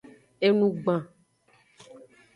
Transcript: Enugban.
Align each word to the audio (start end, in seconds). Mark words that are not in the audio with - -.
Enugban. 0.47 0.99